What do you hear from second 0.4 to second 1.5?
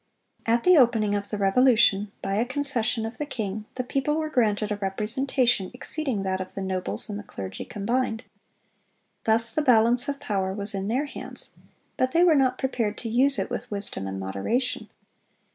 At the opening of the